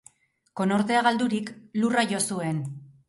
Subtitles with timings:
[0.61, 1.51] Konortea galdurik,
[1.83, 2.65] lurra jo zuen.